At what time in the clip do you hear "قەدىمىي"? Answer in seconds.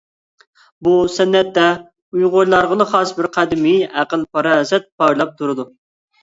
3.37-3.85